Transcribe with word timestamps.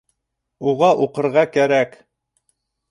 Уға 0.71 0.89
уҡырға 1.05 1.47
кәрәк. 1.59 1.97